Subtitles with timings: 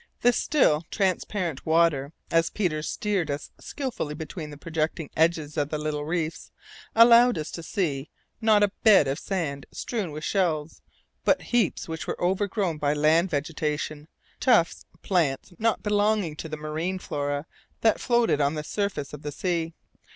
[0.21, 5.77] The still, transparent water, as Peters steered us skilfully between the projecting edges of the
[5.77, 6.49] little reefs,
[6.95, 8.09] allowed us to see,
[8.41, 10.81] not a bed of sand strewn with shells,
[11.23, 14.07] but blackish heaps which were overgrown by land vegetation,
[14.39, 17.45] tufts of plants not belonging to the marine flora
[17.81, 19.75] that floated on the surface of the sea.